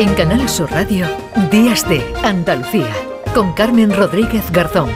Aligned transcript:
En 0.00 0.14
Canal 0.14 0.48
Sur 0.48 0.70
Radio, 0.70 1.06
Días 1.50 1.88
de 1.88 2.00
Andalucía, 2.22 2.94
con 3.34 3.52
Carmen 3.52 3.92
Rodríguez 3.92 4.48
Garzón. 4.52 4.88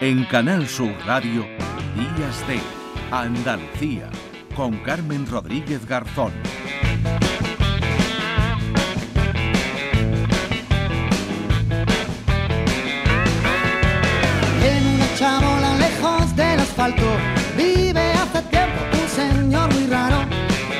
En 0.00 0.24
Canal 0.26 0.68
Sur 0.68 0.92
Radio, 1.04 1.44
Días 1.96 2.46
de 2.46 2.60
Andalucía, 3.10 4.08
con 4.54 4.76
Carmen 4.84 5.26
Rodríguez 5.26 5.84
Garzón. 5.84 6.30
Vive 17.56 18.12
hace 18.12 18.42
tiempo 18.50 18.78
un 18.92 19.08
señor 19.08 19.72
muy 19.72 19.86
raro. 19.86 20.18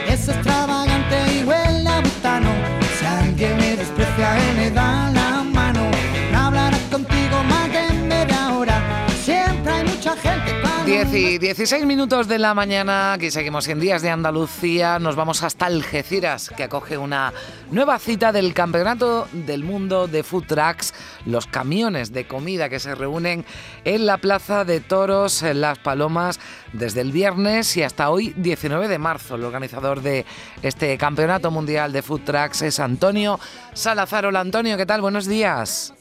Es 0.07 0.29
extravagante 0.29 1.17
y 1.33 1.45
huele 1.45 1.89
a 1.89 2.01
butano. 2.01 2.51
Si 2.99 3.07
alguien 3.07 3.57
me 3.57 3.77
desprecia, 3.77 4.37
él 4.37 4.57
me 4.57 4.71
da 4.71 5.11
la 5.11 5.43
mano. 5.43 5.91
No 6.31 6.39
hablará 6.39 6.77
contigo 6.91 7.43
más 7.45 7.73
de 7.73 7.95
media 8.07 8.53
hora. 8.53 9.07
Siempre 9.25 9.73
hay 9.73 9.85
mucha 9.85 10.15
gente. 10.17 10.64
Cuando 10.85 11.11
10 11.11 11.15
y 11.15 11.39
16 11.39 11.87
minutos 11.87 12.29
de 12.29 12.39
la 12.39 12.53
mañana, 12.53 13.15
aquí 13.15 13.31
seguimos 13.31 13.67
en 13.69 13.81
Días 13.81 14.03
de 14.03 14.11
Andalucía, 14.11 14.99
nos 14.99 15.17
vamos 15.17 15.43
hasta 15.43 15.67
Algeciras, 15.67 16.51
que 16.51 16.65
acoge 16.65 16.99
una 16.99 17.33
nueva 17.71 17.99
cita 17.99 18.33
del 18.33 18.53
Campeonato 18.53 19.27
del 19.33 19.65
Mundo 19.65 20.07
de 20.07 20.23
Food 20.23 20.45
Trucks, 20.47 20.93
los 21.25 21.47
camiones 21.47 22.13
de 22.13 22.27
comida 22.27 22.69
que 22.69 22.81
se 22.81 22.95
reúnen 22.95 23.47
en 23.85 24.05
la 24.05 24.19
Plaza 24.19 24.65
de 24.65 24.81
Toros, 24.81 25.43
en 25.43 25.63
Las 25.63 25.79
Palomas, 25.79 26.39
desde 26.73 27.01
el 27.01 27.13
viernes 27.13 27.77
y 27.77 27.83
hasta 27.83 28.11
hoy, 28.11 28.35
19 28.37 28.89
de 28.89 28.99
marzo. 28.99 29.37
El 29.37 29.45
organizador 29.45 30.03
de 30.03 30.27
este 30.63 30.99
Campeonato 30.99 31.51
Mundial 31.51 31.93
de 31.93 32.03
Food 32.03 32.23
Trucks 32.25 32.63
es 32.63 32.79
Antonio 32.79 33.41
Salazar. 33.73 34.27
Hola 34.27 34.41
Antonio, 34.41 34.77
¿qué 34.77 34.87
tal? 34.87 35.01
Buenos 35.01 35.27
días. 35.27 35.94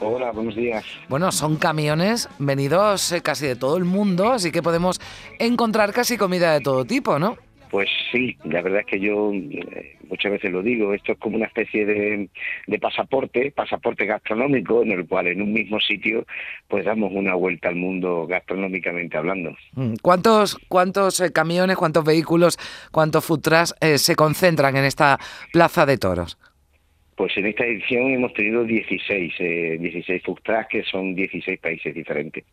Hola, 0.00 0.32
buenos 0.32 0.56
días. 0.56 0.84
Bueno, 1.08 1.30
son 1.30 1.56
camiones 1.56 2.28
venidos 2.38 3.12
eh, 3.12 3.20
casi 3.20 3.46
de 3.46 3.56
todo 3.56 3.76
el 3.76 3.84
mundo, 3.84 4.32
así 4.32 4.50
que 4.50 4.62
podemos 4.62 4.98
encontrar 5.38 5.92
casi 5.92 6.16
comida 6.16 6.54
de 6.54 6.60
todo 6.60 6.86
tipo, 6.86 7.18
¿no? 7.18 7.36
Pues 7.70 7.88
sí, 8.10 8.36
la 8.44 8.62
verdad 8.62 8.80
es 8.80 8.86
que 8.86 8.98
yo 8.98 9.30
eh, 9.32 9.96
muchas 10.08 10.32
veces 10.32 10.50
lo 10.50 10.62
digo, 10.62 10.92
esto 10.92 11.12
es 11.12 11.18
como 11.18 11.36
una 11.36 11.46
especie 11.46 11.86
de, 11.86 12.28
de 12.66 12.78
pasaporte, 12.78 13.52
pasaporte 13.52 14.06
gastronómico, 14.06 14.82
en 14.82 14.92
el 14.92 15.06
cual 15.06 15.28
en 15.28 15.40
un 15.40 15.52
mismo 15.52 15.78
sitio 15.80 16.26
pues 16.66 16.84
damos 16.84 17.12
una 17.12 17.34
vuelta 17.34 17.68
al 17.68 17.76
mundo 17.76 18.26
gastronómicamente 18.26 19.16
hablando. 19.16 19.54
Mm, 19.74 19.94
¿Cuántos, 20.02 20.58
cuántos 20.68 21.20
eh, 21.20 21.30
camiones, 21.32 21.76
cuántos 21.76 22.04
vehículos, 22.04 22.58
cuántos 22.90 23.30
eh, 23.80 23.98
se 23.98 24.16
concentran 24.16 24.76
en 24.76 24.84
esta 24.84 25.20
plaza 25.52 25.86
de 25.86 25.98
toros? 25.98 26.38
Pues 27.20 27.36
en 27.36 27.44
esta 27.44 27.66
edición 27.66 28.14
hemos 28.14 28.32
tenido 28.32 28.64
16, 28.64 29.34
eh, 29.40 29.76
16 29.78 30.22
food 30.22 30.38
trucks 30.42 30.68
que 30.70 30.82
son 30.84 31.14
16 31.14 31.60
países 31.60 31.94
diferentes. 31.94 32.44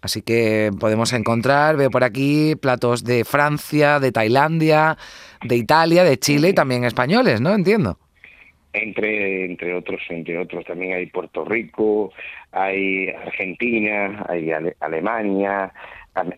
Así 0.00 0.22
que 0.22 0.70
podemos 0.78 1.12
encontrar, 1.12 1.76
veo 1.76 1.90
por 1.90 2.04
aquí, 2.04 2.54
platos 2.54 3.02
de 3.02 3.24
Francia, 3.24 3.98
de 3.98 4.12
Tailandia, 4.12 4.96
de 5.42 5.56
Italia, 5.56 6.04
de 6.04 6.18
Chile 6.18 6.50
y 6.50 6.54
también 6.54 6.84
españoles, 6.84 7.40
¿no? 7.40 7.52
Entiendo. 7.52 7.98
Entre, 8.72 9.46
entre 9.46 9.74
otros, 9.74 10.00
entre 10.08 10.38
otros 10.38 10.64
también 10.66 10.92
hay 10.92 11.06
Puerto 11.06 11.44
Rico, 11.44 12.12
hay 12.52 13.08
Argentina, 13.08 14.24
hay 14.28 14.52
Ale- 14.52 14.76
Alemania, 14.78 15.72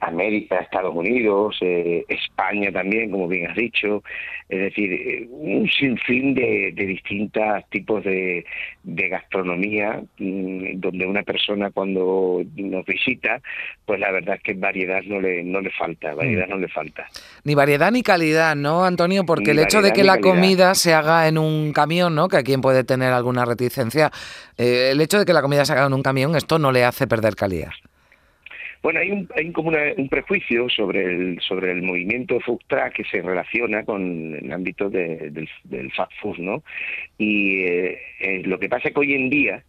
América, 0.00 0.58
Estados 0.60 0.94
Unidos, 0.94 1.56
eh, 1.60 2.04
España 2.08 2.70
también, 2.70 3.10
como 3.10 3.26
bien 3.28 3.50
has 3.50 3.56
dicho, 3.56 4.02
es 4.48 4.60
decir, 4.60 4.92
eh, 4.92 5.26
un 5.30 5.68
sinfín 5.68 6.34
de, 6.34 6.72
de 6.74 6.86
distintos 6.86 7.44
tipos 7.70 8.04
de, 8.04 8.44
de 8.82 9.08
gastronomía, 9.08 10.02
mm, 10.18 10.78
donde 10.80 11.06
una 11.06 11.22
persona 11.22 11.70
cuando 11.70 12.42
nos 12.56 12.84
visita, 12.84 13.40
pues 13.86 13.98
la 13.98 14.10
verdad 14.12 14.36
es 14.36 14.42
que 14.42 14.54
variedad 14.54 15.02
no 15.04 15.20
le, 15.20 15.42
no 15.42 15.60
le 15.60 15.70
falta, 15.70 16.14
variedad 16.14 16.46
no 16.48 16.58
le 16.58 16.68
falta. 16.68 17.06
Ni 17.44 17.54
variedad 17.54 17.90
ni 17.90 18.02
calidad, 18.02 18.54
¿no, 18.54 18.84
Antonio? 18.84 19.24
Porque 19.24 19.46
Ni 19.46 19.50
el 19.52 19.58
hecho 19.60 19.80
de 19.80 19.92
que 19.92 20.04
la 20.04 20.18
calidad. 20.18 20.34
comida 20.34 20.74
se 20.74 20.92
haga 20.92 21.28
en 21.28 21.38
un 21.38 21.72
camión, 21.72 22.14
¿no? 22.14 22.28
Que 22.28 22.36
a 22.36 22.42
quien 22.42 22.60
puede 22.60 22.84
tener 22.84 23.12
alguna 23.12 23.44
reticencia, 23.44 24.10
eh, 24.58 24.90
el 24.92 25.00
hecho 25.00 25.18
de 25.18 25.24
que 25.24 25.32
la 25.32 25.42
comida 25.42 25.64
se 25.64 25.72
haga 25.72 25.86
en 25.86 25.94
un 25.94 26.02
camión, 26.02 26.36
esto 26.36 26.58
no 26.58 26.72
le 26.72 26.84
hace 26.84 27.06
perder 27.06 27.36
calidad. 27.36 27.70
Bueno, 28.82 28.98
hay 29.00 29.10
un, 29.12 29.28
hay 29.36 29.52
como 29.52 29.68
una- 29.68 29.92
un 29.96 30.08
prejuicio 30.08 30.68
sobre 30.68 31.04
el, 31.04 31.40
sobre 31.40 31.70
el 31.70 31.82
movimiento 31.82 32.40
food 32.40 32.60
que 32.94 33.04
se 33.04 33.22
relaciona 33.22 33.84
con 33.84 34.34
el 34.34 34.52
ámbito 34.52 34.90
de- 34.90 35.30
del, 35.30 35.48
del 35.64 35.92
fast 35.92 36.12
food, 36.20 36.38
¿no? 36.38 36.64
Y 37.16 37.62
eh, 37.62 37.98
eh, 38.20 38.42
lo 38.44 38.58
que 38.58 38.68
pasa 38.68 38.88
es 38.88 38.94
que 38.94 39.00
hoy 39.00 39.14
en 39.14 39.30
día 39.30 39.62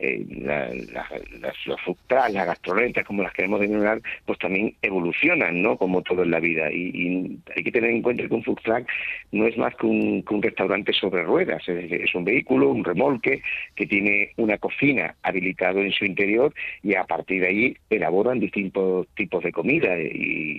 eh, 0.00 0.24
la- 0.30 0.68
la- 0.92 1.08
las, 1.40 1.54
los 1.66 1.78
trucks, 2.06 2.32
las 2.32 2.46
gastronetas, 2.46 3.04
como 3.06 3.22
las 3.22 3.32
queremos 3.34 3.60
denominar, 3.60 4.00
pues 4.24 4.38
también 4.38 4.74
evolucionan, 4.82 5.60
¿no? 5.62 5.76
Como 5.76 6.02
todo 6.02 6.22
en 6.22 6.30
la 6.30 6.40
vida. 6.40 6.72
Y, 6.72 6.90
y 6.94 7.38
hay 7.54 7.62
que 7.62 7.70
tener 7.72 7.90
en 7.90 8.02
cuenta 8.02 8.26
que 8.26 8.34
un 8.34 8.42
food 8.42 8.58
truck 8.64 8.88
no 9.32 9.46
es 9.46 9.56
más 9.58 9.74
que 9.76 9.86
un, 9.86 10.22
que 10.22 10.34
un 10.34 10.42
restaurante 10.42 10.92
sobre 10.92 11.22
ruedas, 11.22 11.62
es, 11.68 12.14
un 12.14 12.24
vehículo, 12.24 12.70
un 12.70 12.84
remolque 12.84 13.42
que 13.76 13.86
tiene 13.86 14.32
una 14.36 14.58
cocina 14.58 15.14
habilitado 15.22 15.80
en 15.80 15.92
su 15.92 16.04
interior 16.04 16.52
y 16.82 16.94
a 16.94 17.04
partir 17.04 17.42
de 17.42 17.46
ahí 17.48 17.76
elaboran 17.90 18.40
distintos 18.40 19.06
tipos 19.14 19.44
de 19.44 19.52
comida 19.52 19.98
y, 20.00 20.06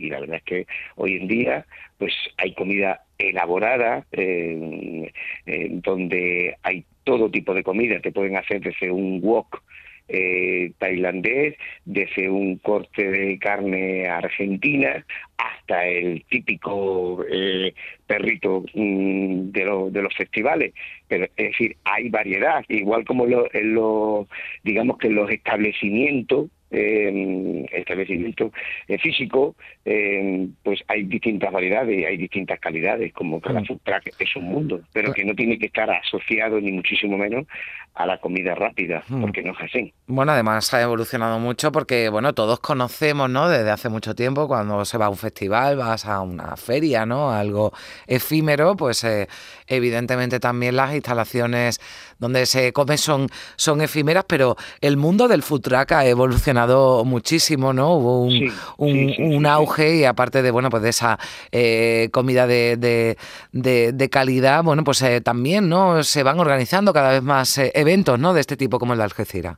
y 0.05 0.09
la 0.09 0.19
verdad 0.19 0.37
es 0.37 0.43
que 0.43 0.67
hoy 0.95 1.15
en 1.17 1.27
día 1.27 1.65
pues 1.97 2.13
hay 2.37 2.53
comida 2.53 3.01
elaborada 3.17 4.05
eh, 4.11 5.11
eh, 5.45 5.67
donde 5.71 6.55
hay 6.63 6.83
todo 7.03 7.29
tipo 7.31 7.53
de 7.53 7.63
comida 7.63 7.99
te 7.99 8.11
pueden 8.11 8.37
hacer 8.37 8.61
desde 8.61 8.91
un 8.91 9.19
wok 9.21 9.61
eh, 10.07 10.71
tailandés, 10.77 11.55
desde 11.85 12.29
un 12.29 12.57
corte 12.57 13.09
de 13.09 13.39
carne 13.39 14.07
argentina 14.09 15.05
hasta 15.37 15.85
el 15.87 16.25
típico 16.29 17.23
eh, 17.31 17.73
perrito 18.07 18.65
mm, 18.73 19.51
de, 19.51 19.65
lo- 19.65 19.89
de 19.89 20.01
los 20.01 20.13
festivales. 20.15 20.73
Pero 21.07 21.25
es 21.37 21.51
decir, 21.51 21.77
hay 21.85 22.09
variedad, 22.09 22.65
igual 22.67 23.05
como 23.05 23.25
en 23.25 23.73
los, 23.73 24.27
digamos 24.63 24.97
que 24.97 25.09
los 25.09 25.29
establecimientos 25.31 26.49
eh, 26.71 27.65
establecimientos 27.71 28.51
eh, 28.87 28.97
físicos, 28.97 29.55
eh, 29.85 30.47
pues 30.63 30.79
hay 30.87 31.03
distintas 31.03 31.51
variedades, 31.51 32.05
hay 32.05 32.17
distintas 32.17 32.59
calidades, 32.59 33.13
como 33.13 33.39
cada 33.41 33.63
food 33.65 33.79
truck 33.83 34.03
es 34.17 34.35
un 34.35 34.45
mundo, 34.45 34.81
pero 34.93 35.13
que 35.13 35.23
no 35.25 35.33
tiene 35.35 35.59
que 35.59 35.67
estar 35.67 35.89
asociado 35.91 36.59
ni 36.59 36.71
muchísimo 36.71 37.17
menos 37.17 37.45
a 37.93 38.05
la 38.05 38.19
comida 38.19 38.55
rápida, 38.55 39.03
Mm. 39.09 39.21
porque 39.21 39.41
no 39.43 39.51
es 39.51 39.59
así. 39.61 39.93
Bueno, 40.07 40.31
además 40.31 40.73
ha 40.73 40.81
evolucionado 40.81 41.39
mucho 41.39 41.73
porque, 41.73 42.07
bueno, 42.07 42.33
todos 42.33 42.61
conocemos, 42.61 43.29
¿no? 43.29 43.49
Desde 43.49 43.69
hace 43.69 43.89
mucho 43.89 44.15
tiempo, 44.15 44.47
cuando 44.47 44.85
se 44.85 44.97
va 44.97 45.07
a 45.07 45.09
un 45.09 45.17
festival, 45.17 45.75
vas 45.75 46.05
a 46.05 46.21
una 46.21 46.55
feria, 46.55 47.05
¿no? 47.05 47.31
Algo 47.31 47.73
efímero, 48.07 48.77
pues 48.77 49.03
eh, 49.03 49.27
evidentemente 49.67 50.39
también 50.39 50.77
las 50.77 50.93
instalaciones 50.95 51.79
donde 52.17 52.45
se 52.45 52.71
come 52.71 52.97
son, 52.97 53.27
son 53.57 53.81
efímeras, 53.81 54.23
pero 54.25 54.55
el 54.79 54.95
mundo 54.95 55.27
del 55.27 55.43
food 55.43 55.61
truck 55.61 55.91
ha 55.91 56.05
evolucionado 56.05 56.60
muchísimo, 57.05 57.73
¿no? 57.73 57.95
Hubo 57.95 58.23
un, 58.23 58.31
Sí, 58.31 58.47
un, 58.77 58.89
sí, 59.09 59.13
sí, 59.15 59.21
un 59.23 59.45
auge 59.45 59.95
y 59.97 60.03
aparte 60.05 60.41
de, 60.41 60.51
bueno, 60.51 60.69
pues 60.69 60.83
de 60.83 60.89
esa 60.89 61.17
eh, 61.51 62.09
comida 62.11 62.47
de, 62.47 62.77
de, 62.77 63.17
de- 63.51 63.91
de 63.93 64.09
calidad, 64.09 64.63
bueno, 64.63 64.83
pues 64.83 65.01
eh, 65.01 65.21
también, 65.21 65.69
¿no? 65.69 66.03
Se 66.03 66.23
van 66.23 66.39
organizando 66.39 66.93
cada 66.93 67.11
vez 67.11 67.23
más 67.23 67.57
eh, 67.57 67.71
eventos, 67.75 68.19
¿no? 68.19 68.33
De 68.33 68.41
este 68.41 68.57
tipo 68.57 68.79
como 68.79 68.93
el 68.93 68.99
de 68.99 69.03
Algeciras. 69.05 69.57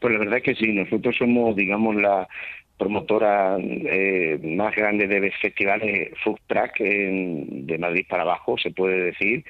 Pues 0.00 0.12
la 0.14 0.18
verdad 0.20 0.38
es 0.38 0.42
que 0.44 0.54
sí, 0.54 0.72
nosotros 0.72 1.14
somos, 1.18 1.54
digamos, 1.56 1.94
la 1.96 2.26
promotora 2.78 3.58
eh, 3.58 4.38
más 4.42 4.74
grande 4.74 5.06
de 5.06 5.30
festivales 5.32 6.12
food 6.24 6.38
truck 6.46 6.80
en- 6.80 7.66
de 7.66 7.76
Madrid 7.76 8.06
para 8.08 8.22
abajo, 8.22 8.56
se 8.56 8.70
puede 8.70 8.98
decir, 9.04 9.44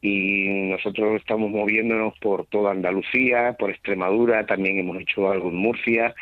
y 0.00 0.70
nosotros 0.70 1.20
estamos 1.20 1.50
moviéndonos 1.50 2.14
por 2.20 2.46
toda 2.46 2.70
Andalucía, 2.70 3.56
por 3.58 3.70
Extremadura, 3.70 4.46
también 4.46 4.78
hemos 4.78 5.00
hecho 5.00 5.30
algo 5.30 5.48
en 5.48 5.56
Murcia, 5.56 6.14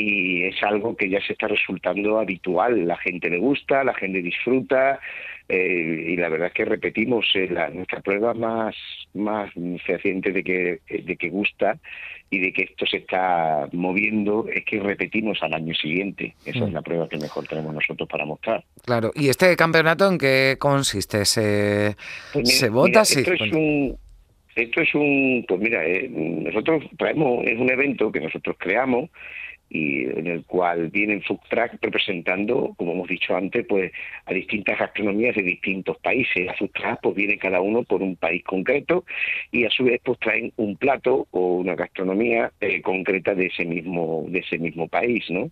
y 0.00 0.44
es 0.44 0.62
algo 0.62 0.96
que 0.96 1.08
ya 1.08 1.20
se 1.20 1.34
está 1.34 1.48
resultando 1.48 2.18
habitual. 2.18 2.86
La 2.86 2.96
gente 2.96 3.28
le 3.28 3.38
gusta, 3.38 3.84
la 3.84 3.94
gente 3.94 4.22
disfruta 4.22 4.98
eh, 5.48 6.06
y 6.08 6.16
la 6.16 6.28
verdad 6.28 6.48
es 6.48 6.54
que 6.54 6.64
repetimos 6.64 7.26
eh, 7.34 7.48
la, 7.50 7.68
nuestra 7.70 8.00
prueba 8.00 8.34
más 8.34 8.74
más 9.14 9.50
fehaciente 9.84 10.30
de 10.32 10.44
que 10.44 10.80
de 10.88 11.16
que 11.16 11.28
gusta 11.28 11.78
y 12.30 12.38
de 12.38 12.52
que 12.52 12.62
esto 12.62 12.86
se 12.86 12.98
está 12.98 13.68
moviendo 13.72 14.46
es 14.48 14.64
que 14.64 14.78
repetimos 14.78 15.42
al 15.42 15.52
año 15.52 15.74
siguiente. 15.74 16.34
Esa 16.44 16.64
es 16.64 16.70
mm. 16.70 16.74
la 16.74 16.82
prueba 16.82 17.08
que 17.08 17.18
mejor 17.18 17.46
tenemos 17.46 17.74
nosotros 17.74 18.08
para 18.08 18.24
mostrar. 18.24 18.64
Claro. 18.84 19.10
¿Y 19.14 19.28
este 19.28 19.56
campeonato 19.56 20.08
en 20.08 20.16
qué 20.16 20.56
consiste? 20.58 21.24
¿Se, 21.24 21.96
pues 22.32 22.58
¿se 22.58 22.68
vota? 22.68 23.04
sí. 23.04 23.20
Esto 23.20 23.32
es 23.32 23.52
un 23.52 23.98
esto 24.56 24.80
es 24.80 24.94
un, 24.94 25.44
pues 25.46 25.60
mira, 25.60 25.84
eh, 25.86 26.08
nosotros 26.10 26.84
traemos, 26.98 27.44
es 27.46 27.58
un 27.58 27.70
evento 27.70 28.10
que 28.10 28.20
nosotros 28.20 28.56
creamos 28.58 29.10
y 29.70 30.04
en 30.04 30.26
el 30.26 30.44
cual 30.44 30.88
vienen 30.88 31.22
food 31.22 31.38
representando, 31.80 32.74
como 32.76 32.92
hemos 32.92 33.08
dicho 33.08 33.36
antes, 33.36 33.64
pues 33.66 33.92
a 34.26 34.34
distintas 34.34 34.78
gastronomías 34.78 35.36
de 35.36 35.42
distintos 35.42 35.96
países. 35.98 36.48
A 36.48 36.54
food 36.54 36.70
pues 37.00 37.14
viene 37.14 37.38
cada 37.38 37.60
uno 37.60 37.84
por 37.84 38.02
un 38.02 38.16
país 38.16 38.42
concreto 38.44 39.04
y 39.52 39.64
a 39.64 39.70
su 39.70 39.84
vez 39.84 40.00
pues 40.04 40.18
traen 40.18 40.52
un 40.56 40.76
plato 40.76 41.28
o 41.30 41.56
una 41.58 41.76
gastronomía 41.76 42.52
eh, 42.60 42.82
concreta 42.82 43.34
de 43.34 43.46
ese 43.46 43.64
mismo 43.64 44.26
de 44.28 44.40
ese 44.40 44.58
mismo 44.58 44.88
país, 44.88 45.24
¿no? 45.30 45.50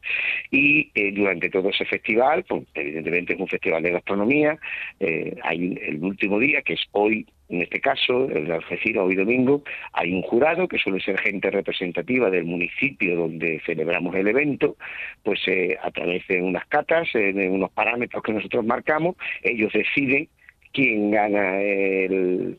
Y 0.50 0.90
eh, 0.94 1.12
durante 1.12 1.48
todo 1.48 1.70
ese 1.70 1.84
festival, 1.84 2.44
pues 2.48 2.64
evidentemente 2.74 3.34
es 3.34 3.40
un 3.40 3.48
festival 3.48 3.82
de 3.82 3.92
gastronomía, 3.92 4.58
eh, 4.98 5.36
hay 5.42 5.78
el 5.80 6.02
último 6.02 6.38
día 6.40 6.62
que 6.62 6.74
es 6.74 6.80
hoy 6.92 7.26
en 7.48 7.62
este 7.62 7.80
caso, 7.80 8.28
el 8.30 8.46
de 8.46 8.54
Algeciras, 8.54 9.04
hoy 9.04 9.14
domingo, 9.14 9.62
hay 9.92 10.12
un 10.12 10.22
jurado 10.22 10.68
que 10.68 10.78
suele 10.78 11.00
ser 11.00 11.18
gente 11.18 11.50
representativa 11.50 12.28
del 12.30 12.44
municipio 12.44 13.16
donde 13.16 13.60
celebramos 13.64 14.14
el 14.16 14.28
evento, 14.28 14.76
pues 15.22 15.40
eh, 15.46 15.76
a 15.82 15.90
través 15.90 16.26
de 16.28 16.42
unas 16.42 16.66
catas, 16.66 17.08
eh, 17.14 17.32
de 17.32 17.48
unos 17.48 17.70
parámetros 17.70 18.22
que 18.22 18.32
nosotros 18.32 18.66
marcamos, 18.66 19.16
ellos 19.42 19.72
deciden 19.72 20.28
quién 20.72 21.10
gana 21.10 21.60
el, 21.62 22.58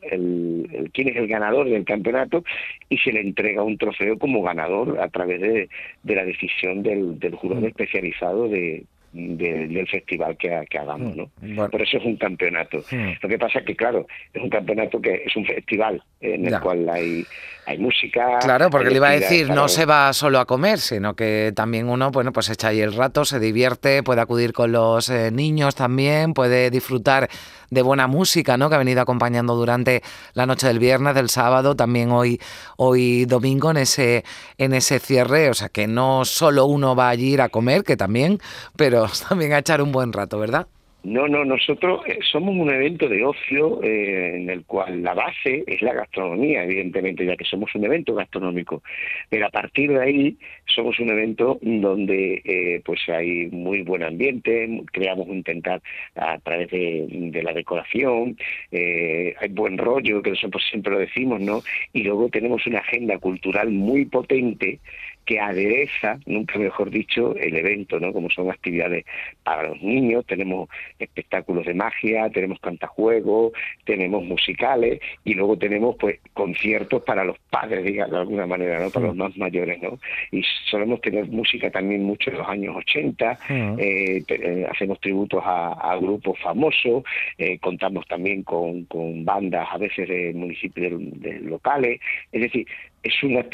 quién 0.91 1.09
es 1.09 1.15
el 1.15 1.27
ganador 1.27 1.69
del 1.69 1.85
campeonato 1.85 2.43
y 2.89 2.97
se 2.97 3.11
le 3.11 3.21
entrega 3.21 3.61
un 3.61 3.77
trofeo 3.77 4.17
como 4.17 4.41
ganador 4.41 4.99
a 4.99 5.09
través 5.09 5.39
de, 5.39 5.69
la 6.03 6.25
decisión 6.25 6.81
del, 6.81 7.19
del 7.19 7.35
jurado 7.35 7.61
mm. 7.61 7.65
especializado 7.65 8.49
de, 8.49 8.85
del 9.11 9.87
festival 9.87 10.37
que, 10.37 10.65
que 10.69 10.77
hagamos, 10.77 11.15
¿no? 11.15 11.31
Mm, 11.41 11.69
Por 11.69 11.81
eso 11.81 11.97
es 11.97 12.05
un 12.05 12.17
campeonato. 12.17 12.83
Lo 13.21 13.29
que 13.29 13.39
pasa 13.39 13.59
es 13.59 13.65
que, 13.65 13.75
claro, 13.75 14.07
es 14.33 14.41
un 14.41 14.49
campeonato 14.49 15.01
que 15.01 15.23
es 15.25 15.35
un 15.35 15.45
festival 15.45 16.01
en 16.21 16.45
el 16.45 16.59
cual 16.59 16.87
hay, 16.89 17.25
hay 17.69 17.77
música. 17.77 18.39
Claro, 18.41 18.71
porque 18.71 18.89
le 18.89 18.95
iba 18.95 19.09
a 19.09 19.11
decir, 19.11 19.51
no 19.51 19.67
se 19.67 19.85
va 19.85 20.11
solo 20.11 20.39
a 20.39 20.45
comer, 20.45 20.79
sino 20.79 21.15
que 21.15 21.53
también 21.55 21.87
uno, 21.87 22.09
bueno, 22.09 22.33
pues 22.33 22.49
echa 22.49 22.69
ahí 22.69 22.81
el 22.81 22.93
rato, 22.93 23.25
se 23.25 23.39
divierte, 23.39 24.01
puede 24.01 24.21
acudir 24.21 24.53
con 24.53 24.71
los 24.71 25.09
eh, 25.09 25.29
niños 25.29 25.75
también, 25.75 26.33
puede 26.33 26.71
disfrutar 26.71 27.29
de 27.69 27.81
buena 27.83 28.07
música, 28.07 28.57
¿no? 28.57 28.69
Que 28.69 28.75
ha 28.75 28.79
venido 28.79 29.01
acompañando 29.01 29.53
durante 29.53 30.01
la 30.33 30.47
noche 30.47 30.65
del 30.65 30.79
viernes, 30.79 31.13
del 31.13 31.29
sábado, 31.29 31.75
también 31.75 32.09
hoy, 32.11 32.41
hoy 32.77 33.25
domingo 33.25 33.69
en 33.69 33.77
ese, 33.77 34.25
en 34.57 34.73
ese 34.73 34.97
cierre. 34.97 35.51
O 35.51 35.53
sea 35.53 35.69
que 35.69 35.85
no 35.85 36.25
solo 36.25 36.65
uno 36.65 36.95
va 36.95 37.09
a 37.09 37.15
ir 37.15 37.39
a 37.39 37.49
comer, 37.49 37.83
que 37.83 37.95
también, 37.95 38.39
pero 38.77 39.07
también 39.29 39.53
a 39.53 39.59
echar 39.59 39.83
un 39.83 39.91
buen 39.91 40.11
rato, 40.11 40.39
¿verdad? 40.39 40.65
No, 41.01 41.29
no, 41.29 41.45
nosotros 41.45 42.01
eh, 42.07 42.19
somos 42.29 42.53
un 42.57 42.69
evento 42.69 43.07
de 43.07 43.23
ocio 43.23 43.81
eh, 43.81 44.35
en 44.35 44.49
el 44.49 44.65
cual 44.65 45.01
la 45.01 45.13
base 45.13 45.63
es 45.65 45.81
la 45.81 45.93
gastronomía, 45.93 46.65
evidentemente, 46.65 47.25
ya 47.25 47.37
que 47.37 47.45
somos 47.45 47.73
un 47.73 47.85
evento 47.85 48.13
gastronómico. 48.15 48.83
Pero 49.29 49.47
a 49.47 49.49
partir 49.49 49.93
de 49.93 50.01
ahí 50.01 50.37
somos 50.65 50.99
un 50.99 51.09
evento 51.09 51.57
donde 51.61 52.41
eh, 52.43 52.81
pues 52.83 52.99
hay 53.07 53.47
muy 53.47 53.81
buen 53.83 54.03
ambiente, 54.03 54.83
creamos 54.91 55.29
intentar 55.29 55.81
a 56.15 56.37
través 56.39 56.69
de, 56.69 57.41
la 57.43 57.53
decoración, 57.53 58.37
hay 58.71 59.49
buen 59.51 59.77
rollo, 59.77 60.21
que 60.21 60.31
nosotros 60.31 60.61
siempre 60.69 60.91
lo 60.91 60.99
decimos, 60.99 61.39
¿no? 61.39 61.61
Y 61.93 62.03
luego 62.03 62.27
tenemos 62.27 62.67
una 62.67 62.79
agenda 62.79 63.17
cultural 63.19 63.69
muy 63.69 64.03
potente 64.03 64.79
que 65.29 65.39
adereza, 65.39 66.17
nunca 66.25 66.57
mejor 66.57 66.89
dicho, 66.89 67.35
el 67.35 67.55
evento, 67.55 67.99
¿no? 67.99 68.11
Como 68.11 68.31
son 68.31 68.49
actividades 68.49 69.05
para 69.43 69.67
los 69.67 69.79
niños, 69.79 70.25
tenemos 70.25 70.67
espectáculos 70.97 71.67
de 71.67 71.75
magia, 71.75 72.31
tenemos 72.31 72.59
cantajuegos, 72.59 73.53
tenemos 73.85 74.23
musicales 74.23 74.99
y 75.23 75.35
luego 75.35 75.55
tenemos 75.55 75.97
pues 75.99 76.19
conciertos 76.33 77.03
para 77.03 77.23
los 77.23 77.37
padres, 77.51 77.85
digamos, 77.85 78.13
de 78.13 78.17
alguna 78.17 78.47
manera, 78.47 78.79
¿no? 78.79 78.89
Para 78.89 79.05
los 79.05 79.15
más 79.15 79.37
mayores, 79.37 79.79
¿no? 79.83 79.99
Y 80.31 80.41
solemos 80.65 80.99
tener 81.01 81.27
música 81.27 81.69
también 81.69 82.03
mucho 82.03 82.31
en 82.31 82.37
los 82.39 82.47
años 82.47 82.75
80, 82.77 83.39
eh, 83.77 84.23
eh, 84.27 84.67
hacemos 84.67 84.99
tributos 84.99 85.43
a, 85.45 85.95
grupos 86.01 86.39
famosos, 86.39 87.03
eh, 87.37 87.59
contamos 87.59 88.07
también 88.07 88.41
con, 88.41 88.85
con 88.85 89.23
bandas 89.23 89.67
a 89.71 89.77
veces 89.77 90.09
de 90.09 90.33
municipios 90.33 90.93
de 91.21 91.39
locales, 91.41 92.01
es 92.31 92.41
decir, 92.41 92.65
es 93.03 93.23
una, 93.23 93.45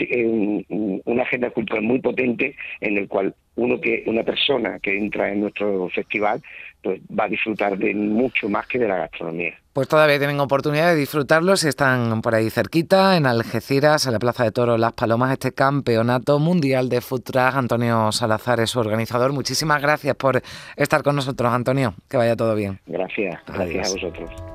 una 1.05 1.23
agenda 1.23 1.49
cultural 1.49 1.83
muy 1.83 1.99
potente 1.99 2.55
en 2.81 2.97
el 2.97 3.07
cual 3.07 3.33
uno 3.55 3.79
que 3.79 4.03
una 4.07 4.23
persona 4.23 4.79
que 4.79 4.97
entra 4.97 5.31
en 5.31 5.41
nuestro 5.41 5.89
festival 5.89 6.41
pues 6.81 7.01
va 7.17 7.23
a 7.23 7.29
disfrutar 7.29 7.77
de 7.77 7.95
mucho 7.95 8.47
más 8.47 8.67
que 8.67 8.77
de 8.77 8.87
la 8.87 8.97
gastronomía. 8.97 9.55
Pues 9.73 9.87
todavía 9.87 10.19
tienen 10.19 10.39
oportunidad 10.39 10.89
de 10.89 10.95
disfrutarlo 10.95 11.57
si 11.57 11.67
están 11.67 12.21
por 12.21 12.35
ahí 12.35 12.49
cerquita, 12.49 13.17
en 13.17 13.25
Algeciras, 13.25 14.05
en 14.05 14.13
la 14.13 14.19
Plaza 14.19 14.43
de 14.43 14.51
Toros 14.51 14.79
Las 14.79 14.93
Palomas, 14.93 15.31
este 15.31 15.51
campeonato 15.51 16.37
mundial 16.39 16.87
de 16.87 17.01
food 17.01 17.23
truck. 17.23 17.55
Antonio 17.55 18.11
Salazar 18.11 18.59
es 18.59 18.69
su 18.69 18.79
organizador. 18.79 19.33
Muchísimas 19.33 19.81
gracias 19.81 20.15
por 20.15 20.41
estar 20.77 21.01
con 21.01 21.15
nosotros, 21.15 21.51
Antonio. 21.51 21.95
Que 22.07 22.17
vaya 22.17 22.35
todo 22.35 22.55
bien. 22.55 22.79
Gracias, 22.85 23.41
gracias 23.47 23.89
a 23.89 23.93
vosotros. 23.93 24.54